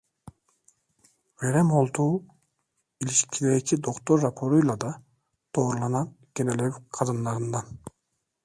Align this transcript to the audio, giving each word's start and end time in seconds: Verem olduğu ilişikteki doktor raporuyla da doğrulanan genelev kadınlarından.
Verem 1.43 1.71
olduğu 1.71 2.23
ilişikteki 2.99 3.83
doktor 3.83 4.21
raporuyla 4.21 4.81
da 4.81 5.03
doğrulanan 5.55 6.15
genelev 6.35 6.71
kadınlarından. 6.91 7.65